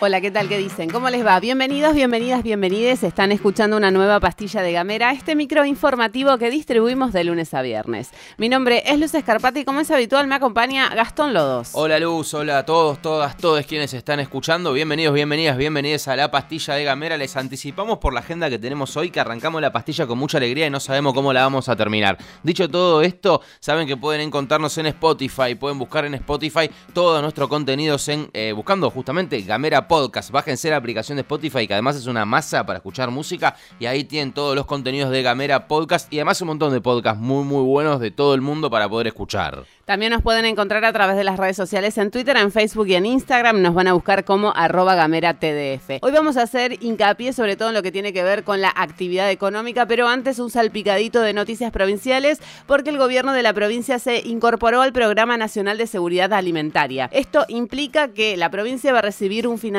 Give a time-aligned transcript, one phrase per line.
[0.00, 0.48] Hola, ¿qué tal?
[0.48, 0.90] ¿Qué dicen?
[0.90, 1.40] ¿Cómo les va?
[1.40, 3.02] Bienvenidos, bienvenidas, bienvenides.
[3.02, 7.62] Están escuchando una nueva pastilla de Gamera, este micro informativo que distribuimos de lunes a
[7.62, 8.12] viernes.
[8.36, 11.70] Mi nombre es Luz Escarpati y como es habitual me acompaña Gastón Lodos.
[11.72, 14.72] Hola Luz, hola a todos, todas, todos quienes están escuchando.
[14.72, 17.16] Bienvenidos, bienvenidas, bienvenidas a la pastilla de Gamera.
[17.16, 20.68] Les anticipamos por la agenda que tenemos hoy que arrancamos la pastilla con mucha alegría
[20.68, 22.18] y no sabemos cómo la vamos a terminar.
[22.44, 27.48] Dicho todo esto, saben que pueden encontrarnos en Spotify, pueden buscar en Spotify todo nuestro
[27.48, 30.30] contenido en, eh, buscando justamente Gamera podcast.
[30.30, 33.56] Bájense la aplicación de Spotify, que además es una masa para escuchar música.
[33.80, 36.12] Y ahí tienen todos los contenidos de Gamera Podcast.
[36.12, 39.08] Y además un montón de podcasts muy, muy buenos de todo el mundo para poder
[39.08, 39.64] escuchar.
[39.86, 42.94] También nos pueden encontrar a través de las redes sociales en Twitter, en Facebook y
[42.94, 43.62] en Instagram.
[43.62, 46.02] Nos van a buscar como arroba gamera TDF.
[46.02, 48.70] Hoy vamos a hacer hincapié sobre todo en lo que tiene que ver con la
[48.76, 53.98] actividad económica, pero antes un salpicadito de noticias provinciales porque el gobierno de la provincia
[53.98, 57.08] se incorporó al Programa Nacional de Seguridad Alimentaria.
[57.10, 59.77] Esto implica que la provincia va a recibir un financiamiento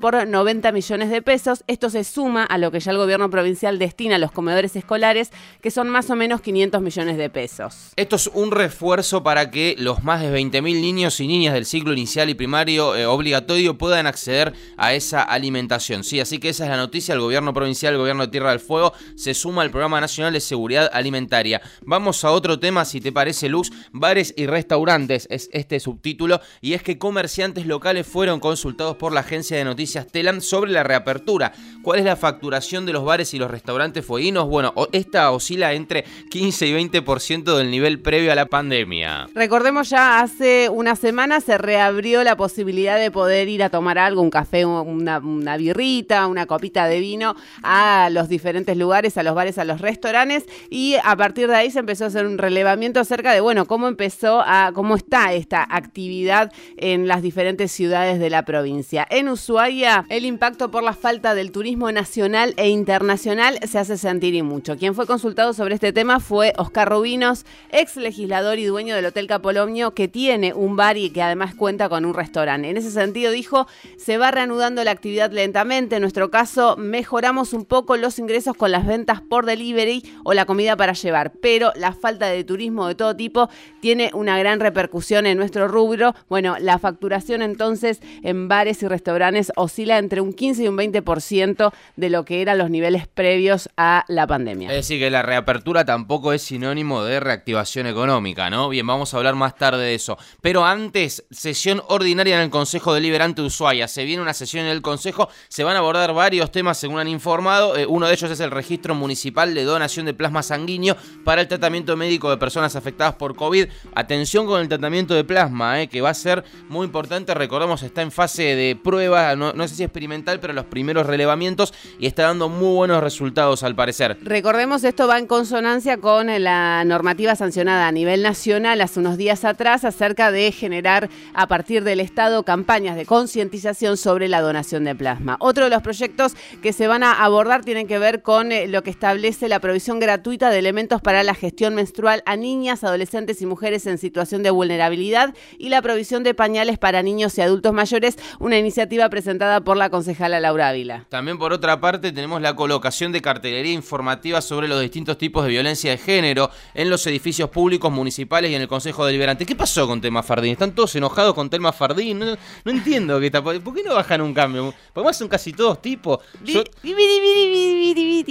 [0.00, 1.64] por 90 millones de pesos.
[1.66, 5.30] Esto se suma a lo que ya el gobierno provincial destina a los comedores escolares,
[5.62, 7.92] que son más o menos 500 millones de pesos.
[7.96, 11.92] Esto es un refuerzo para que los más de 20.000 niños y niñas del ciclo
[11.92, 16.04] inicial y primario eh, obligatorio puedan acceder a esa alimentación.
[16.04, 17.14] Sí, así que esa es la noticia.
[17.14, 20.40] El gobierno provincial, el gobierno de Tierra del Fuego, se suma al Programa Nacional de
[20.40, 21.62] Seguridad Alimentaria.
[21.82, 23.70] Vamos a otro tema, si te parece, Luz.
[23.92, 26.40] Bares y restaurantes es este subtítulo.
[26.60, 30.82] Y es que comerciantes locales fueron consultados por la agencia de noticias Telam sobre la
[30.82, 31.52] reapertura.
[31.84, 34.48] ¿Cuál es la facturación de los bares y los restaurantes fueguinos?
[34.48, 39.28] Bueno, esta oscila entre 15 y 20% del nivel previo a la pandemia.
[39.32, 44.20] Recordemos ya hace una semana se reabrió la posibilidad de poder ir a tomar algo,
[44.20, 49.58] un café, una, birrita, una copita de vino a los diferentes lugares, a los bares,
[49.58, 53.32] a los restaurantes y a partir de ahí se empezó a hacer un relevamiento acerca
[53.32, 58.44] de, bueno, cómo empezó a, cómo está esta actividad en las diferentes ciudades de la
[58.44, 59.06] provincia.
[59.20, 64.34] En Ushuaia, el impacto por la falta del turismo nacional e internacional se hace sentir
[64.34, 64.78] y mucho.
[64.78, 69.24] Quien fue consultado sobre este tema fue Oscar Rubinos, ex legislador y dueño del Hotel
[69.24, 72.70] el Capolomio, que tiene un bar y que además cuenta con un restaurante.
[72.70, 73.66] En ese sentido, dijo,
[73.98, 75.96] se va reanudando la actividad lentamente.
[75.96, 80.46] En nuestro caso, mejoramos un poco los ingresos con las ventas por delivery o la
[80.46, 83.50] comida para llevar, pero la falta de turismo de todo tipo
[83.80, 86.14] tiene una gran repercusión en nuestro rubro.
[86.30, 89.09] Bueno, la facturación entonces en bares y restaurantes
[89.56, 94.04] oscila entre un 15 y un 20% de lo que eran los niveles previos a
[94.08, 94.70] la pandemia.
[94.70, 98.68] Es decir, que la reapertura tampoco es sinónimo de reactivación económica, ¿no?
[98.68, 100.18] Bien, vamos a hablar más tarde de eso.
[100.40, 103.88] Pero antes, sesión ordinaria en el Consejo Deliberante de Ushuaia.
[103.88, 107.08] Se viene una sesión en el Consejo, se van a abordar varios temas según han
[107.08, 107.76] informado.
[107.76, 111.48] Eh, uno de ellos es el registro municipal de donación de plasma sanguíneo para el
[111.48, 113.66] tratamiento médico de personas afectadas por COVID.
[113.94, 117.34] Atención con el tratamiento de plasma, eh, que va a ser muy importante.
[117.34, 122.06] Recordemos, está en fase de prueba, no, sé si experimental, pero los primeros relevamientos y
[122.06, 124.18] está dando muy buenos resultados al parecer.
[124.22, 129.44] Recordemos, esto va en consonancia con la normativa sancionada a nivel nacional hace unos días
[129.44, 134.94] atrás acerca de generar a partir del Estado campañas de concientización sobre la donación de
[134.94, 135.36] plasma.
[135.40, 138.82] Otro de los proyectos que se van a abordar tienen que ver con eh, lo
[138.82, 143.46] que establece la provisión gratuita de elementos para la gestión menstrual a niñas, adolescentes y
[143.46, 148.16] mujeres en situación de vulnerabilidad y la provisión de pañales para niños y adultos mayores,
[148.38, 151.06] una iniciativa presentada por la concejala Laura Ávila.
[151.08, 155.50] También por otra parte tenemos la colocación de cartelería informativa sobre los distintos tipos de
[155.50, 159.46] violencia de género en los edificios públicos municipales y en el Consejo Deliberante.
[159.46, 160.52] ¿Qué pasó con Telma Fardín?
[160.52, 162.18] Están todos enojados con Telma Fardín.
[162.18, 163.42] No, entiendo qué está.
[163.42, 164.74] ¿Por qué no bajan un cambio?
[164.92, 166.18] Porque más son casi todos tipos.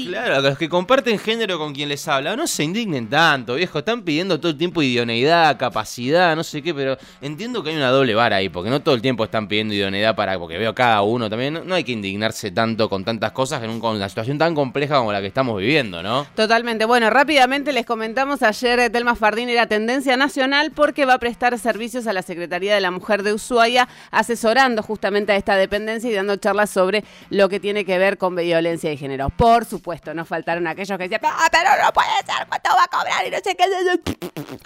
[0.10, 3.80] claro, los que comparten género con quien les habla, no se indignen tanto, viejo.
[3.80, 7.92] Están pidiendo todo el tiempo idoneidad, capacidad, no sé qué, pero entiendo que hay una
[7.92, 10.39] doble vara ahí, porque no todo el tiempo están pidiendo idoneidad para.
[10.40, 11.62] Porque veo cada uno también.
[11.66, 15.22] No, hay que indignarse tanto con tantas cosas en una situación tan compleja como la
[15.22, 16.26] que estamos viviendo, ¿no?
[16.36, 16.86] Totalmente.
[16.86, 22.08] Bueno, rápidamente les comentamos ayer Telma Fardín era tendencia nacional porque va a prestar servicios
[22.08, 26.36] a la Secretaría de la Mujer de Ushuaia, asesorando justamente a esta dependencia y dando
[26.38, 29.30] charlas sobre lo que tiene que ver con violencia de género.
[29.30, 32.88] Por supuesto, no faltaron aquellos que decían, ah, pero no puede ser, ¿cuánto va a
[32.88, 33.28] cobrar?
[33.28, 33.64] Y no sé qué.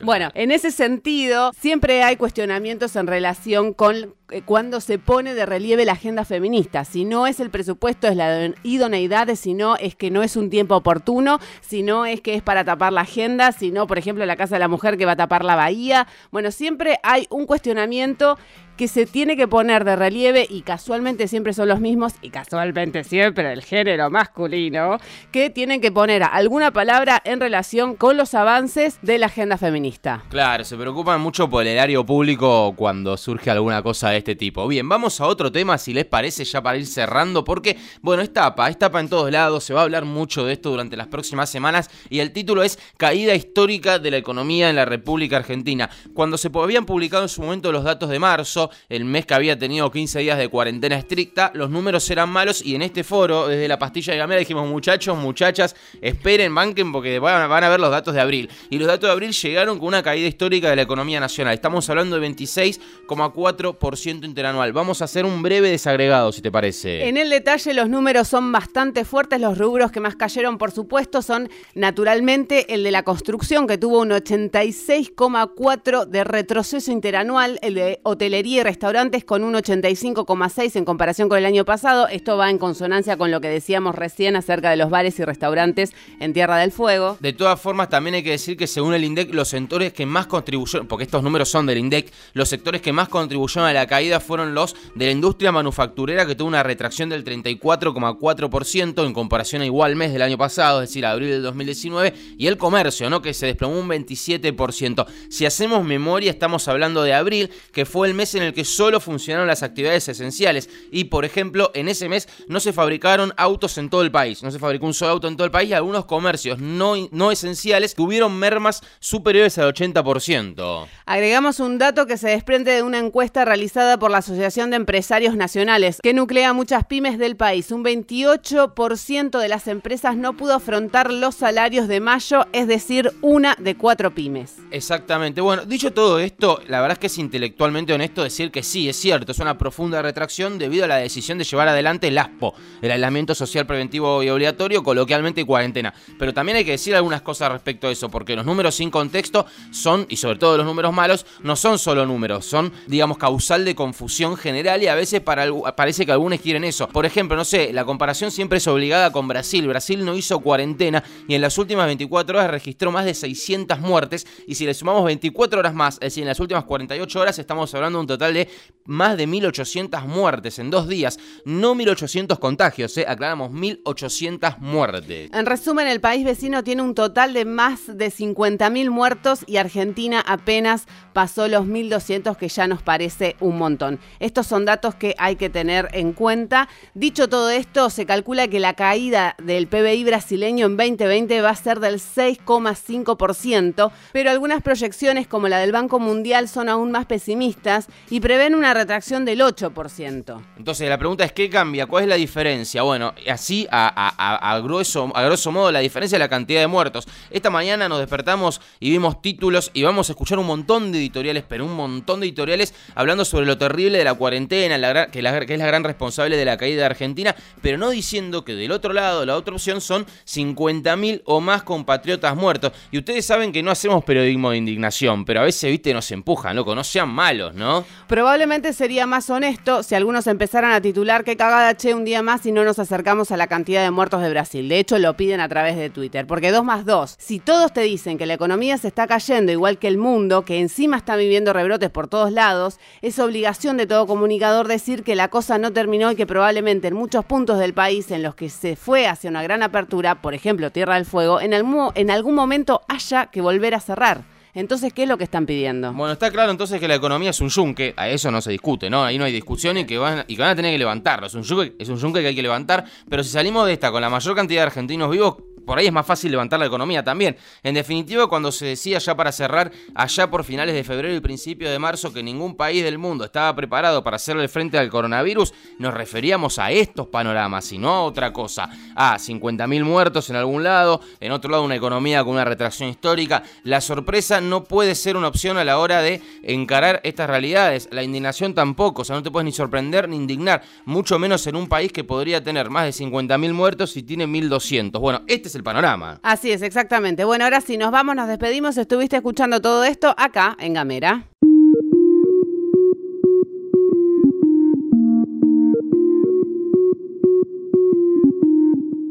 [0.03, 5.45] Bueno, en ese sentido, siempre hay cuestionamientos en relación con eh, cuando se pone de
[5.45, 6.85] relieve la agenda feminista.
[6.85, 10.49] Si no es el presupuesto, es la idoneidad, si no es que no es un
[10.49, 14.25] tiempo oportuno, si no es que es para tapar la agenda, si no, por ejemplo,
[14.25, 16.07] la Casa de la Mujer que va a tapar la bahía.
[16.31, 18.37] Bueno, siempre hay un cuestionamiento
[18.77, 23.03] que se tiene que poner de relieve y casualmente siempre son los mismos y casualmente
[23.03, 24.97] siempre el género masculino,
[25.31, 30.23] que tienen que poner alguna palabra en relación con los avances de la agenda feminista.
[30.29, 34.67] Claro, se preocupan mucho por el área público cuando surge alguna cosa de este tipo.
[34.67, 38.33] Bien, vamos a otro tema si les parece ya para ir cerrando porque, bueno, es
[38.33, 41.07] tapa, es tapa en todos lados, se va a hablar mucho de esto durante las
[41.07, 45.89] próximas semanas y el título es Caída histórica de la economía en la República Argentina.
[46.13, 49.57] Cuando se habían publicado en su momento los datos de marzo, el mes que había
[49.57, 53.67] tenido 15 días de cuarentena estricta, los números eran malos y en este foro, desde
[53.67, 57.91] la pastilla de Gamera, dijimos muchachos, muchachas, esperen, banquen porque van, van a ver los
[57.91, 58.49] datos de abril.
[58.69, 61.53] Y los datos de abril llegaron con una caída histórica de la economía nacional.
[61.53, 64.73] Estamos hablando de 26,4% interanual.
[64.73, 67.07] Vamos a hacer un breve desagregado, si te parece.
[67.07, 71.21] En el detalle los números son bastante fuertes, los rubros que más cayeron, por supuesto,
[71.21, 77.99] son naturalmente el de la construcción, que tuvo un 86,4% de retroceso interanual, el de
[78.03, 82.07] hotelería y restaurantes con un 85,6% en comparación con el año pasado.
[82.07, 85.93] Esto va en consonancia con lo que decíamos recién acerca de los bares y restaurantes
[86.19, 87.17] en Tierra del Fuego.
[87.19, 90.27] De todas formas, también hay que decir que según el INDEC, los sectores que más
[90.27, 94.19] contribuyeron, porque estos números son del INDEC, los sectores que más contribuyeron a la caída
[94.19, 99.65] fueron los de la industria manufacturera, que tuvo una retracción del 34,4% en comparación a
[99.65, 103.21] igual mes del año pasado, es decir, abril del 2019, y el comercio, ¿no?
[103.21, 105.05] que se desplomó un 27%.
[105.29, 108.99] Si hacemos memoria, estamos hablando de abril, que fue el mes en el que solo
[108.99, 110.69] funcionaron las actividades esenciales.
[110.91, 114.51] Y, por ejemplo, en ese mes no se fabricaron autos en todo el país, no
[114.51, 117.95] se fabricó un solo auto en todo el país y algunos comercios no, no esenciales
[117.95, 120.87] tuvieron mermas superiores al 80%.
[121.05, 125.35] Agregamos un dato que se desprende de una encuesta realizada por la Asociación de Empresarios
[125.35, 127.71] Nacionales, que nuclea muchas pymes del país.
[127.71, 133.55] Un 28% de las empresas no pudo afrontar los salarios de mayo, es decir, una
[133.59, 134.55] de cuatro pymes.
[134.71, 135.41] Exactamente.
[135.41, 138.97] Bueno, dicho todo esto, la verdad es que es intelectualmente honesto decir que sí, es
[138.97, 142.91] cierto, es una profunda retracción debido a la decisión de llevar adelante el ASPO, el
[142.91, 145.93] aislamiento social preventivo y obligatorio, coloquialmente cuarentena.
[146.17, 149.45] Pero también hay que decir algunas cosas respecto a eso, porque los números sin contexto
[149.71, 153.75] son, y sobre todo los números malos, no son solo números, son, digamos, causal de
[153.75, 155.45] confusión general y a veces para,
[155.75, 156.87] parece que algunos quieren eso.
[156.87, 159.67] Por ejemplo, no sé, la comparación siempre es obligada con Brasil.
[159.67, 164.25] Brasil no hizo cuarentena y en las últimas 24 horas registró más de 600 muertes
[164.47, 167.73] y si le sumamos 24 horas más, es decir, en las últimas 48 horas estamos
[167.73, 168.47] hablando de un total de
[168.85, 173.05] más de 1800 muertes en dos días, no 1800 contagios, ¿eh?
[173.07, 175.29] aclaramos 1800 muertes.
[175.33, 180.23] En resumen, el país vecino tiene un total de más de 50.000 muertos y Argentina
[180.25, 183.99] apenas pasó los 1.200 que ya nos parece un montón.
[184.19, 186.67] Estos son datos que hay que tener en cuenta.
[186.93, 191.55] Dicho todo esto, se calcula que la caída del PBI brasileño en 2020 va a
[191.55, 197.87] ser del 6,5%, pero algunas proyecciones como la del Banco Mundial son aún más pesimistas
[198.13, 200.45] y prevén una retracción del 8%.
[200.55, 201.87] Entonces la pregunta es ¿qué cambia?
[201.87, 202.83] ¿Cuál es la diferencia?
[202.83, 207.07] Bueno, así a, grueso, a grosso modo la diferencia es la cantidad de muertos.
[207.31, 211.43] Esta mañana nos despertamos y vimos títulos y vamos a escuchar un montón de editoriales,
[211.49, 215.53] pero un montón de editoriales hablando sobre lo terrible de la cuarentena, la, que, que
[215.53, 218.93] es la gran responsable de la caída de Argentina, pero no diciendo que del otro
[218.93, 222.73] lado, la otra opción son 50.000 o más compatriotas muertos.
[222.91, 226.55] Y ustedes saben que no hacemos periodismo de indignación, pero a veces, viste, nos empujan,
[226.55, 227.83] loco, no sean malos, ¿no?
[228.07, 232.45] Probablemente sería más honesto si algunos empezaran a titular que cagada che un día más
[232.45, 234.67] y no nos acercamos a la cantidad de muertos de Brasil.
[234.67, 237.81] De hecho, lo piden a través de Twitter, porque 2 más 2, si todos te
[237.81, 241.53] dicen que la economía se está cayendo igual que el mundo, que encima está viviendo
[241.53, 246.11] rebrotes por todos lados, es obligación de todo comunicador decir que la cosa no terminó
[246.11, 249.43] y que probablemente en muchos puntos del país en los que se fue hacia una
[249.43, 253.79] gran apertura, por ejemplo Tierra del Fuego, en, en algún momento haya que volver a
[253.79, 254.32] cerrar.
[254.55, 255.91] Entonces, ¿qué es lo que están pidiendo?
[255.93, 258.89] Bueno, está claro entonces que la economía es un yunque, a eso no se discute,
[258.89, 259.03] ¿no?
[259.03, 261.25] Ahí no hay discusión y que van, y que van a tener que levantarlo.
[261.25, 263.91] Es un yunque, es un yunque que hay que levantar, pero si salimos de esta
[263.91, 267.03] con la mayor cantidad de argentinos vivos, por ahí es más fácil levantar la economía
[267.03, 267.35] también.
[267.63, 271.69] En definitiva, cuando se decía ya para cerrar, allá por finales de febrero y principio
[271.69, 275.93] de marzo, que ningún país del mundo estaba preparado para hacerle frente al coronavirus, nos
[275.93, 278.69] referíamos a estos panoramas y no a otra cosa.
[278.95, 283.43] A 50.000 muertos en algún lado, en otro lado una economía con una retracción histórica.
[283.63, 287.87] La sorpresa no puede ser una opción a la hora de encarar estas realidades.
[287.91, 291.55] La indignación tampoco, o sea, no te puedes ni sorprender ni indignar, mucho menos en
[291.55, 294.99] un país que podría tener más de 50.000 muertos y tiene 1.200.
[294.99, 296.19] Bueno, este el panorama.
[296.23, 297.25] Así es, exactamente.
[297.25, 298.77] Bueno, ahora sí, nos vamos, nos despedimos.
[298.77, 301.27] Estuviste escuchando todo esto acá en Gamera.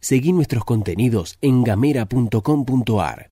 [0.03, 3.31] Seguí nuestros contenidos en gamera.com.ar.